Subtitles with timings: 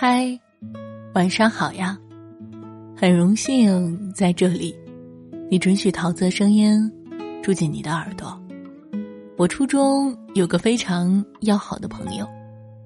[0.00, 0.38] 嗨，
[1.12, 1.98] 晚上好呀！
[2.96, 4.72] 很荣幸在这里，
[5.50, 6.88] 你准许桃子的声音
[7.42, 8.40] 住进你的耳朵。
[9.36, 12.24] 我初中有个非常要好的朋友，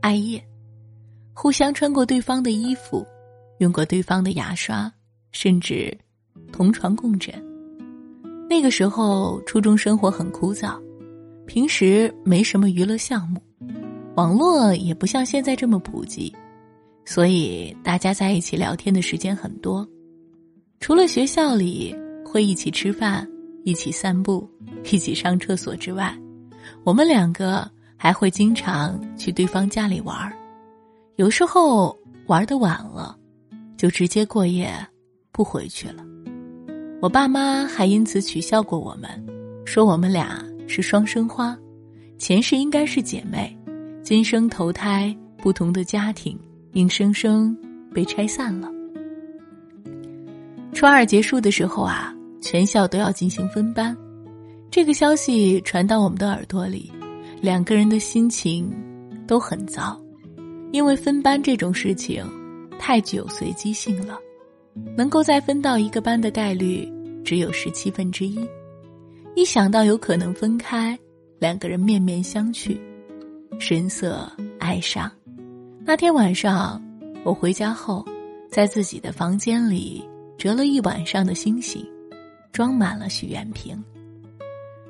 [0.00, 0.40] 艾叶，
[1.32, 3.04] 互相穿过对方的衣服，
[3.58, 4.88] 用过对方的牙刷，
[5.32, 5.92] 甚至
[6.52, 7.34] 同床共枕。
[8.48, 10.80] 那个时候，初中生活很枯燥，
[11.44, 13.42] 平时没什么娱乐项目，
[14.14, 16.32] 网络也不像现在这么普及。
[17.10, 19.84] 所以大家在一起聊天的时间很多，
[20.78, 21.92] 除了学校里
[22.24, 23.28] 会一起吃饭、
[23.64, 24.48] 一起散步、
[24.92, 26.16] 一起上厕所之外，
[26.84, 30.32] 我们两个还会经常去对方家里玩儿。
[31.16, 31.98] 有时候
[32.28, 33.18] 玩的晚了，
[33.76, 34.72] 就直接过夜，
[35.32, 36.04] 不回去了。
[37.02, 39.10] 我爸妈还因此取笑过我们，
[39.64, 41.58] 说我们俩是双生花，
[42.18, 43.58] 前世应该是姐妹，
[44.00, 46.38] 今生投胎不同的家庭。
[46.72, 47.56] 硬生生
[47.92, 48.70] 被拆散了。
[50.72, 53.96] 初二结束的时候啊，全校都要进行分班，
[54.70, 56.90] 这个消息传到我们的耳朵里，
[57.40, 58.72] 两个人的心情
[59.26, 60.00] 都很糟，
[60.72, 62.24] 因为分班这种事情
[62.78, 64.18] 太具有随机性了，
[64.96, 66.90] 能够再分到一个班的概率
[67.24, 68.48] 只有十七分之一。
[69.34, 70.98] 一想到有可能分开，
[71.38, 72.78] 两个人面面相觑，
[73.58, 74.30] 神色
[74.60, 75.10] 哀伤。
[75.82, 76.80] 那天晚上，
[77.24, 78.04] 我回家后，
[78.50, 80.06] 在自己的房间里
[80.38, 81.84] 折了一晚上的星星，
[82.52, 83.82] 装满了许愿瓶。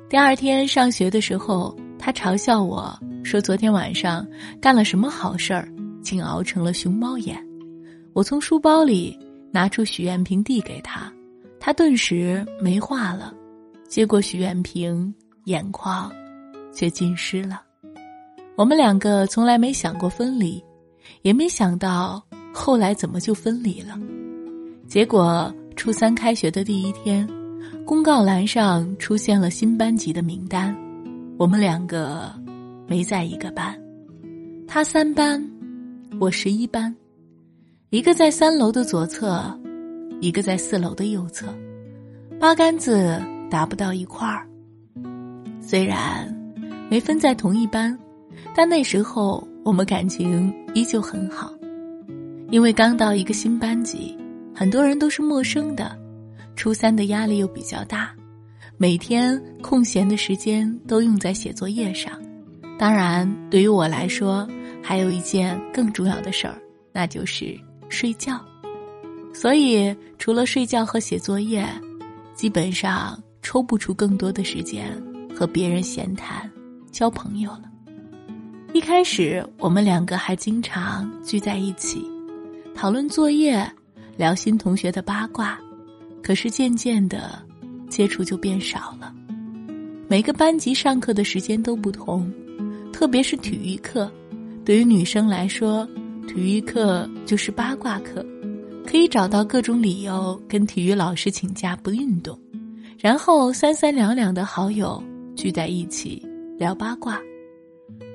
[0.09, 4.27] 第二天上学的时候，他嘲笑我说：“昨天晚上
[4.61, 5.67] 干了什么好事儿，
[6.03, 7.41] 竟熬成了熊猫眼？”
[8.13, 9.17] 我从书包里
[9.49, 11.11] 拿出许愿瓶递给他，
[11.59, 13.33] 他顿时没话了，
[13.87, 15.11] 接过许愿瓶，
[15.45, 16.11] 眼眶
[16.73, 17.61] 却浸湿了。
[18.57, 20.61] 我们两个从来没想过分离。
[21.21, 22.21] 也没想到
[22.53, 23.99] 后来怎么就分离了，
[24.87, 27.27] 结果初三开学的第一天，
[27.85, 30.75] 公告栏上出现了新班级的名单，
[31.37, 32.33] 我们两个
[32.87, 33.79] 没在一个班，
[34.67, 35.41] 他三班，
[36.19, 36.93] 我十一班，
[37.89, 39.41] 一个在三楼的左侧，
[40.19, 41.47] 一个在四楼的右侧，
[42.39, 44.47] 八竿子打不到一块儿。
[45.61, 46.27] 虽然
[46.89, 47.97] 没分在同一班，
[48.55, 49.47] 但那时候。
[49.63, 51.53] 我们感情依旧很好，
[52.49, 54.17] 因为刚到一个新班级，
[54.55, 55.97] 很多人都是陌生的。
[56.55, 58.11] 初三的压力又比较大，
[58.77, 62.11] 每天空闲的时间都用在写作业上。
[62.77, 64.47] 当然，对于我来说，
[64.81, 66.59] 还有一件更重要的事儿，
[66.91, 67.57] 那就是
[67.87, 68.43] 睡觉。
[69.33, 71.65] 所以，除了睡觉和写作业，
[72.33, 74.91] 基本上抽不出更多的时间
[75.35, 76.49] 和别人闲谈、
[76.91, 77.70] 交朋友了。
[78.73, 82.07] 一开始，我们两个还经常聚在一起，
[82.73, 83.69] 讨论作业，
[84.15, 85.59] 聊新同学的八卦。
[86.23, 87.37] 可是渐渐的，
[87.89, 89.13] 接触就变少了。
[90.07, 92.31] 每个班级上课的时间都不同，
[92.93, 94.09] 特别是体育课，
[94.63, 95.85] 对于女生来说，
[96.25, 98.25] 体育课就是八卦课，
[98.87, 102.39] 可以找到各种理由跟体育老师请假不运动，
[102.97, 105.03] 然后三三两两的好友
[105.35, 106.25] 聚在一起
[106.57, 107.19] 聊八卦。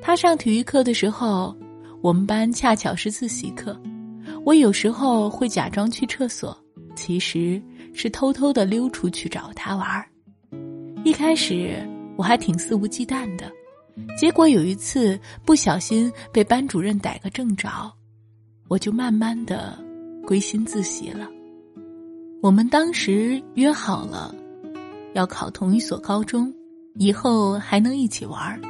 [0.01, 1.57] 他上体育课的时候，
[2.01, 3.79] 我们班恰巧是自习课。
[4.45, 6.57] 我有时候会假装去厕所，
[6.95, 7.61] 其实
[7.93, 10.09] 是偷偷的溜出去找他玩儿。
[11.05, 11.77] 一开始
[12.17, 13.51] 我还挺肆无忌惮的，
[14.17, 17.93] 结果有一次不小心被班主任逮个正着，
[18.69, 19.77] 我就慢慢的
[20.25, 21.29] 归心自习了。
[22.43, 24.33] 我们当时约好了，
[25.15, 26.53] 要考同一所高中，
[26.95, 28.61] 以后还能一起玩儿。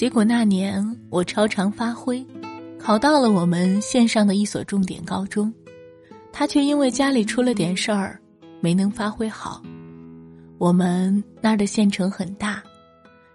[0.00, 2.26] 结果那年我超常发挥，
[2.78, 5.52] 考到了我们县上的一所重点高中，
[6.32, 8.18] 他却因为家里出了点事儿，
[8.62, 9.62] 没能发挥好。
[10.56, 12.62] 我们那儿的县城很大，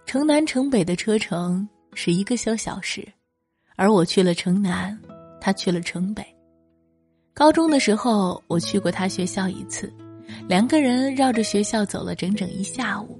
[0.08, 3.08] 城南城北的车程是一个小小时，
[3.76, 4.98] 而我去了城南，
[5.40, 6.26] 他去了城北。
[7.32, 9.94] 高中的时候我去过他学校一次，
[10.48, 13.20] 两个人绕着学校走了整整一下午，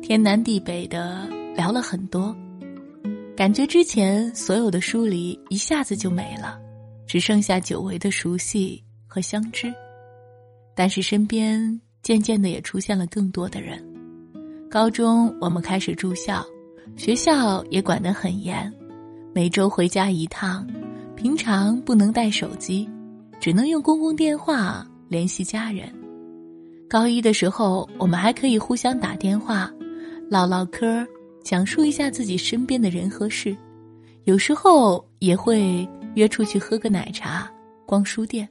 [0.00, 2.34] 天南地北的聊了很多。
[3.38, 6.58] 感觉之前所有的疏离一下子就没了，
[7.06, 9.72] 只剩下久违的熟悉和相知。
[10.74, 13.80] 但是身边渐渐的也出现了更多的人。
[14.68, 16.44] 高中我们开始住校，
[16.96, 18.74] 学校也管得很严，
[19.32, 20.66] 每周回家一趟，
[21.14, 22.90] 平常不能带手机，
[23.38, 25.88] 只能用公共电话联系家人。
[26.90, 29.72] 高一的时候，我们还可以互相打电话，
[30.28, 31.06] 唠唠嗑。
[31.48, 33.56] 讲述一下自己身边的人和事，
[34.24, 37.50] 有时候也会约出去喝个奶茶、
[37.86, 38.46] 逛书店。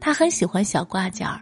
[0.00, 1.40] 他很喜欢小挂件儿，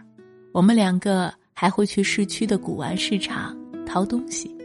[0.51, 4.55] 我们两个还会去市区的古玩市场淘东西。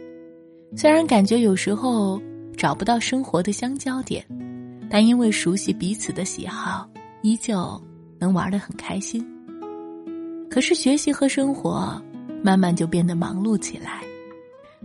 [0.77, 2.21] 虽然感觉有时候
[2.55, 4.23] 找不到生活的相交点，
[4.87, 6.87] 但因为熟悉彼此的喜好，
[7.23, 7.81] 依旧
[8.19, 9.25] 能玩得很开心。
[10.51, 11.99] 可是学习和生活
[12.43, 14.03] 慢慢就变得忙碌起来，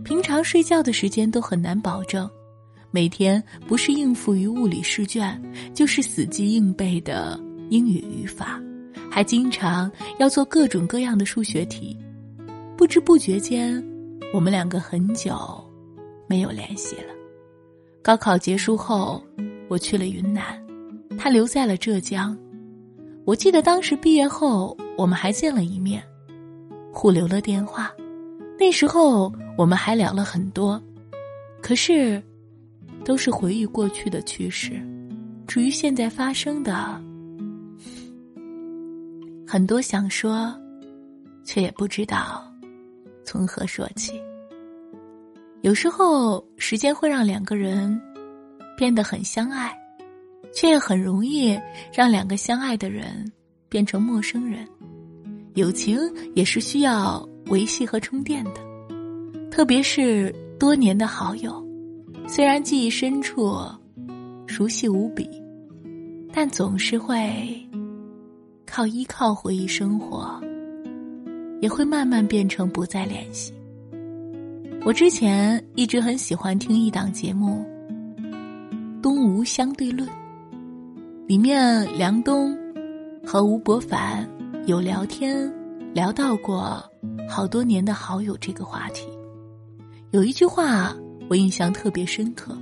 [0.03, 2.29] 平常睡觉的时间都很难保证，
[2.89, 5.41] 每天不是应付于物理试卷，
[5.73, 7.39] 就是死记硬背的
[7.69, 8.61] 英语语法。
[9.09, 11.97] 还经常要做各种各样的数学题，
[12.77, 13.83] 不知不觉间，
[14.33, 15.37] 我们两个很久
[16.27, 17.13] 没有联系了。
[18.01, 19.21] 高考结束后，
[19.67, 20.43] 我去了云南，
[21.17, 22.37] 他留在了浙江。
[23.25, 26.01] 我记得当时毕业后，我们还见了一面，
[26.91, 27.91] 互留了电话。
[28.61, 30.79] 那时候我们还聊了很多，
[31.63, 32.21] 可是
[33.03, 34.79] 都是回忆过去的趣事。
[35.47, 37.01] 至于现在发生的，
[39.47, 40.55] 很多想说，
[41.43, 42.45] 却也不知道
[43.25, 44.13] 从何说起。
[45.61, 47.99] 有时候，时间会让两个人
[48.77, 49.75] 变得很相爱，
[50.53, 51.59] 却也很容易
[51.91, 53.25] 让两个相爱的人
[53.67, 54.67] 变成陌生人。
[55.55, 55.99] 友情
[56.35, 58.61] 也是需要维系和充电的，
[59.49, 61.63] 特别是多年的好友，
[62.27, 63.57] 虽然记忆深处
[64.47, 65.29] 熟悉无比，
[66.31, 67.19] 但总是会。
[68.73, 70.39] 靠依靠回忆生活，
[71.59, 73.53] 也会慢慢变成不再联系。
[74.85, 77.65] 我之前一直很喜欢听一档节目
[79.01, 80.07] 《东吴相对论》，
[81.27, 82.57] 里面梁冬
[83.25, 84.25] 和吴伯凡
[84.67, 85.53] 有聊天
[85.93, 86.81] 聊到过
[87.31, 89.07] 好多年的好友这个话题。
[90.11, 90.93] 有一句话
[91.29, 92.57] 我印象特别深刻：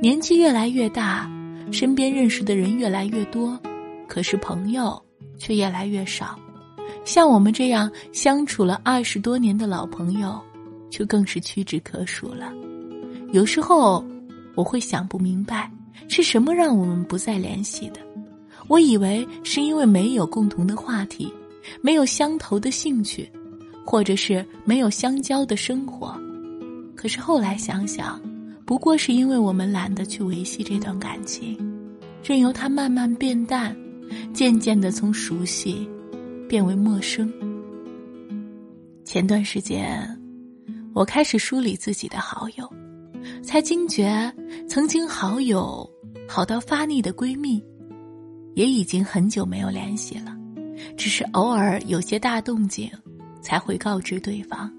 [0.00, 1.30] 年纪越来越大，
[1.70, 3.60] 身边认识的人越来越多，
[4.08, 4.98] 可是朋友。
[5.36, 6.38] 却越来越少，
[7.04, 10.40] 像我们这样相处了二十多年的老朋友，
[10.88, 12.52] 就更是屈指可数了。
[13.32, 14.02] 有时候
[14.54, 15.68] 我会想不明白，
[16.08, 18.00] 是什么让我们不再联系的？
[18.68, 21.30] 我以为是因为没有共同的话题，
[21.82, 23.28] 没有相投的兴趣，
[23.84, 26.18] 或者是没有相交的生活。
[26.96, 28.20] 可是后来想想，
[28.64, 31.56] 不过是因为我们懒得去维系这段感情，
[32.22, 33.76] 任由它慢慢变淡。
[34.32, 35.88] 渐渐的从熟悉
[36.48, 37.32] 变为陌生。
[39.04, 40.06] 前段时间，
[40.94, 42.70] 我开始梳理自己的好友，
[43.42, 44.32] 才惊觉
[44.68, 45.88] 曾经好友
[46.28, 47.64] 好到发腻的闺蜜，
[48.54, 50.36] 也已经很久没有联系了。
[50.96, 52.88] 只是偶尔有些大动静，
[53.44, 54.72] 才会告知对方。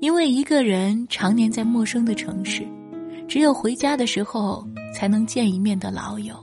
[0.00, 2.66] 因为一个人常年在陌生的城市，
[3.28, 6.34] 只有回家的时候才能见一面的老友。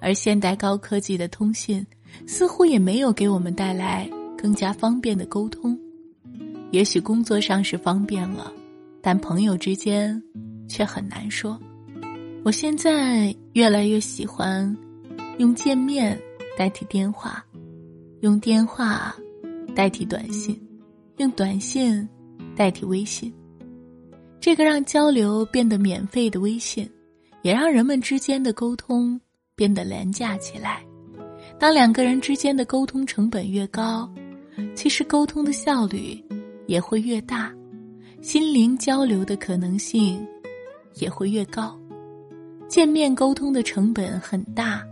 [0.00, 1.84] 而现代高科技的通信，
[2.26, 5.78] 似乎也没有给我们带来更加方便的沟通。
[6.70, 8.52] 也许工作上是方便了，
[9.00, 10.22] 但朋友之间
[10.68, 11.58] 却很难说。
[12.44, 14.76] 我现在越来越喜欢
[15.38, 16.20] 用见面
[16.58, 17.42] 代替电话，
[18.20, 19.14] 用电话
[19.74, 20.60] 代替短信，
[21.16, 22.08] 用短信
[22.56, 23.32] 代替微信。
[24.40, 26.88] 这个让交流变得免费的微信，
[27.42, 29.20] 也让人们之间的沟通。
[29.56, 30.84] 变得廉价起来。
[31.60, 34.12] 当两个人之间的沟通成本越高，
[34.74, 36.20] 其实沟通的效率
[36.66, 37.54] 也会越大，
[38.20, 40.26] 心灵交流的可能性
[40.94, 41.78] 也会越高。
[42.66, 44.84] 见面沟通的成本很大，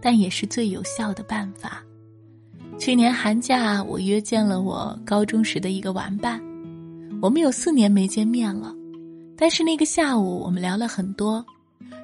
[0.00, 1.84] 但也是最有效的办法。
[2.78, 6.40] 去年寒假，我约见了我高中时的一个玩伴，
[7.20, 8.74] 我们有四年没见面了，
[9.36, 11.44] 但是那个下午我们聊了很多，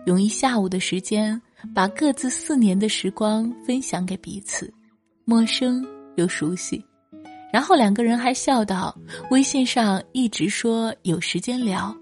[0.07, 1.41] 用一下午的时间。
[1.73, 4.69] 把各自四年的时光分享给彼此，
[5.25, 5.87] 陌生
[6.17, 6.85] 又熟悉。
[7.53, 8.93] 然后两个人还笑道
[9.31, 11.97] ：“微信上一直说有时间聊，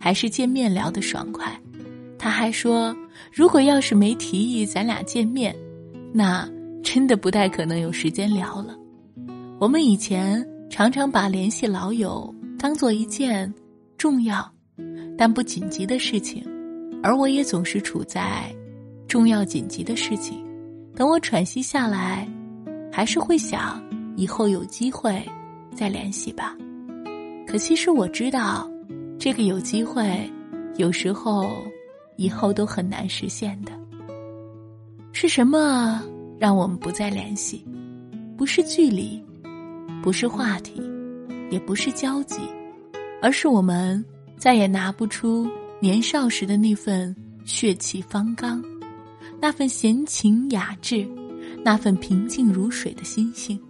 [0.00, 1.56] 还是见面聊的爽快。”
[2.18, 2.92] 他还说
[3.32, 5.54] ：“如果要是没提议咱俩见面，
[6.12, 6.44] 那
[6.84, 8.76] 真的不太可能有时间聊了。”
[9.58, 13.52] 我们以前常常把联系老友当做一件
[13.98, 14.48] 重要
[15.16, 16.44] 但不紧急的事情，
[17.02, 18.54] 而我也总是处在。
[19.06, 20.44] 重要紧急的事情，
[20.96, 22.28] 等我喘息下来，
[22.90, 23.80] 还是会想
[24.16, 25.22] 以后有机会
[25.72, 26.56] 再联系吧。
[27.46, 28.68] 可其实我知道，
[29.16, 30.28] 这个有机会，
[30.78, 31.48] 有时候
[32.16, 33.70] 以后都很难实现的。
[35.12, 36.02] 是什么
[36.38, 37.64] 让我们不再联系？
[38.36, 39.22] 不是距离，
[40.02, 40.82] 不是话题，
[41.50, 42.40] 也不是交集，
[43.22, 44.04] 而是我们
[44.36, 45.48] 再也拿不出
[45.80, 47.14] 年少时的那份
[47.44, 48.62] 血气方刚。
[49.40, 51.06] 那份闲情雅致，
[51.62, 53.60] 那份平静如水的心性，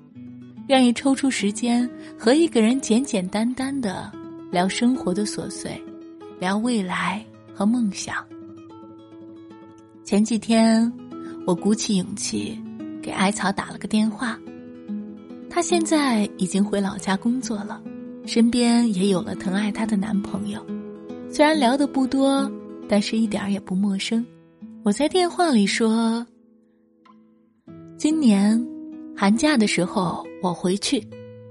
[0.69, 4.11] 愿意抽出时间和一个人简简单单的
[4.51, 5.81] 聊生活的琐碎，
[6.39, 8.17] 聊未来和梦想。
[10.05, 10.91] 前几天，
[11.47, 12.59] 我鼓起勇气
[13.03, 14.39] 给艾草打了个电话，
[15.49, 17.83] 她现在已经回老家工作了，
[18.27, 20.65] 身边也有了疼爱她的男朋友，
[21.31, 22.51] 虽然聊的不多。
[22.87, 24.23] 但是一点儿也不陌生。
[24.83, 26.25] 我在电话里说
[27.97, 28.63] ：“今年
[29.17, 31.03] 寒假的时候我回去，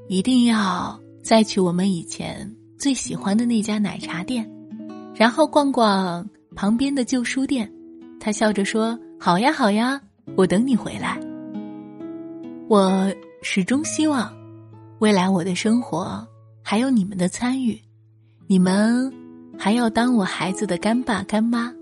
[0.07, 2.47] 一定要再去我们以前
[2.77, 4.47] 最喜欢的那家奶茶店，
[5.15, 6.23] 然后逛逛
[6.55, 7.67] 旁边的旧书店。”
[8.21, 10.01] 他笑着说：“好呀，好呀，
[10.35, 11.17] 我等你回来。”
[12.67, 13.09] 我
[13.41, 14.35] 始终希望，
[14.99, 16.27] 未来我的生活
[16.61, 17.79] 还有你们的参与，
[18.47, 19.09] 你们。
[19.57, 21.73] 还要当我孩子的干爸干妈，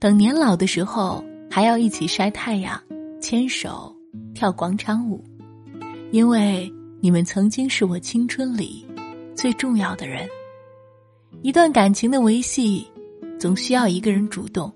[0.00, 2.82] 等年老的时候还要一起晒太阳、
[3.20, 3.94] 牵手
[4.34, 5.22] 跳广场舞，
[6.10, 6.68] 因为
[7.00, 8.84] 你们曾经是我青春里
[9.36, 10.28] 最重要的人。
[11.42, 12.84] 一段感情的维系，
[13.38, 14.72] 总需要一个人主动，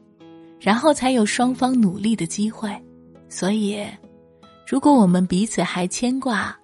[0.60, 2.70] 然后才有双方努力的机会。
[3.28, 3.84] 所以，
[4.66, 6.56] 如果我们彼此还牵挂，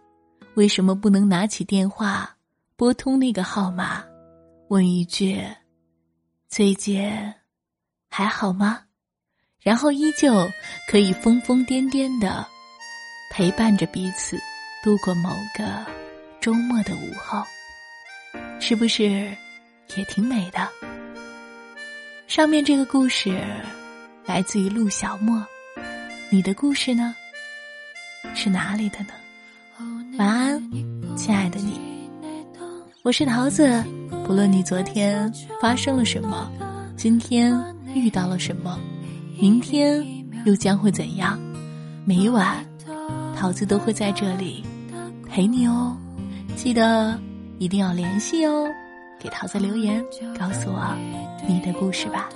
[0.55, 2.37] 为什么不能拿起电话
[2.76, 4.05] 拨通那个号码？
[4.69, 5.43] 问一句
[6.50, 7.09] ：“最近
[8.11, 8.81] 还好吗？”
[9.62, 10.33] 然后依旧
[10.88, 12.47] 可以疯疯癫癫的
[13.33, 14.37] 陪伴着彼此
[14.83, 15.85] 度过某个
[16.41, 17.43] 周末的午后，
[18.61, 19.05] 是不是
[19.97, 20.69] 也挺美的？
[22.29, 23.41] 上面这个故事
[24.26, 25.40] 来自于陆小莫，
[26.30, 27.14] 你的故事呢？
[28.35, 29.11] 是哪里的呢？
[30.18, 30.61] 晚安，
[31.16, 31.78] 亲爱的你，
[33.02, 33.85] 我是桃子。
[34.25, 36.50] 不论你昨天发生了什么，
[36.97, 37.56] 今天
[37.95, 38.80] 遇到了什么，
[39.38, 40.04] 明天
[40.45, 41.38] 又将会怎样？
[42.04, 42.66] 每晚，
[43.37, 44.64] 桃子都会在这里
[45.28, 45.97] 陪你哦。
[46.56, 47.16] 记得
[47.61, 48.68] 一定要联系哦，
[49.21, 50.04] 给桃子留言，
[50.37, 50.97] 告诉我
[51.47, 52.28] 你的故事吧。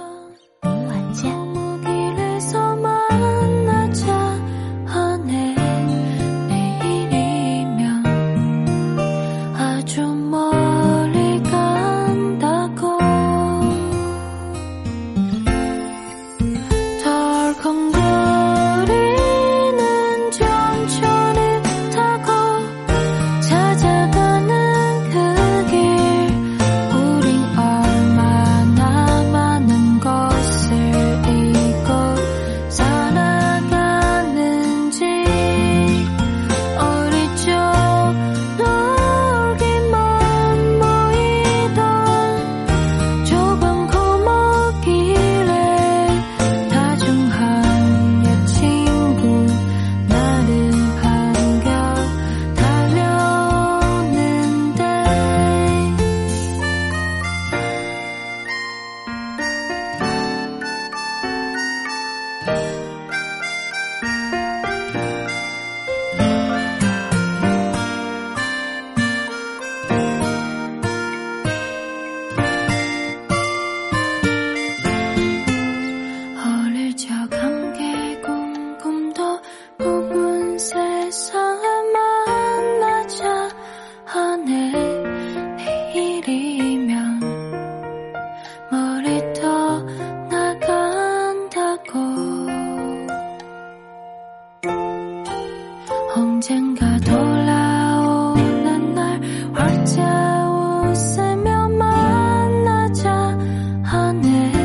[103.91, 104.60] 하늘